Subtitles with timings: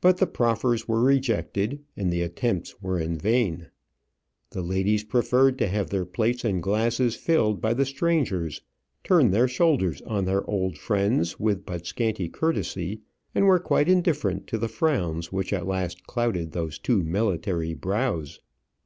[0.00, 3.68] But the proffers were rejected, and the attempts were in vain.
[4.52, 8.62] The ladies preferred to have their plates and glasses filled by the strangers,
[9.04, 13.02] turned their shoulders on their old friends with but scant courtesy,
[13.34, 18.40] and were quite indifferent to the frowns which at last clouded those two military brows.